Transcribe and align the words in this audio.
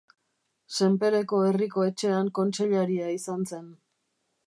Senpereko 0.77 1.43
Herriko 1.49 1.85
Etxean 1.91 2.35
kontseilaria 2.41 3.15
izan 3.19 3.49
zen. 3.55 3.73